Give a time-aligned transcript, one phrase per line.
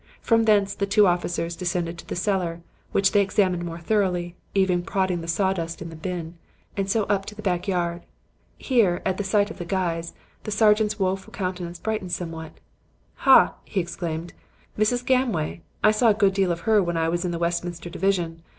[0.19, 2.61] From thence the two officers descended to the cellar,
[2.91, 6.39] which they examined more thoroughly, even prodding the sawdust in the bin,
[6.75, 8.01] and so up to the back yard.
[8.57, 12.53] Here, at the sight of the guys, the sergeant's woeful countenance brightened somewhat.
[13.13, 14.33] "'Ha!' he exclaimed;
[14.75, 15.05] 'Mrs.
[15.05, 15.61] Gamway!
[15.83, 18.41] I saw a good deal of her when I was in the Westminster division.